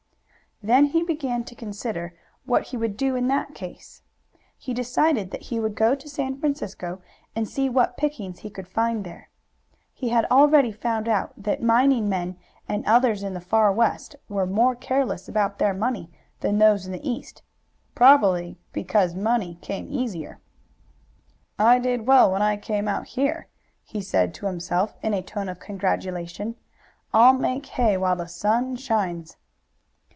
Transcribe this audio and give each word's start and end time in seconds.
Then 0.63 0.85
he 0.85 1.01
began 1.01 1.43
to 1.45 1.55
consider 1.55 2.13
what 2.45 2.67
he 2.67 2.77
would 2.77 2.95
do 2.95 3.15
in 3.15 3.25
that 3.29 3.55
case. 3.55 4.03
He 4.59 4.75
decided 4.75 5.31
that 5.31 5.41
he 5.45 5.59
would 5.59 5.73
go 5.73 5.95
to 5.95 6.07
San 6.07 6.39
Francisco, 6.39 7.01
and 7.35 7.49
see 7.49 7.67
what 7.67 7.97
pickings 7.97 8.41
he 8.41 8.51
could 8.51 8.67
find 8.67 9.03
there. 9.03 9.29
He 9.91 10.09
had 10.09 10.25
already 10.29 10.71
found 10.71 11.09
out 11.09 11.33
that 11.35 11.63
mining 11.63 12.07
men 12.07 12.37
and 12.69 12.85
others 12.85 13.23
in 13.23 13.33
the 13.33 13.41
far 13.41 13.71
West 13.71 14.15
were 14.29 14.45
more 14.45 14.75
careless 14.75 15.27
about 15.27 15.57
their 15.57 15.73
money 15.73 16.11
than 16.41 16.59
those 16.59 16.85
in 16.85 16.91
the 16.91 17.09
East, 17.09 17.41
probably 17.95 18.59
because 18.71 19.15
money 19.15 19.57
came 19.63 19.87
easier. 19.89 20.39
"I 21.57 21.79
did 21.79 22.05
well 22.05 22.31
when 22.31 22.43
I 22.43 22.55
came 22.55 22.87
out 22.87 23.07
here," 23.07 23.47
he 23.83 23.99
said 23.99 24.31
to 24.35 24.45
himself 24.45 24.95
in 25.01 25.15
a 25.15 25.23
tone 25.23 25.49
of 25.49 25.59
congratulation. 25.59 26.55
"I'll 27.15 27.33
make 27.33 27.65
hay 27.65 27.97
while 27.97 28.15
the 28.17 28.27
sun 28.27 28.75
shines." 28.75 29.37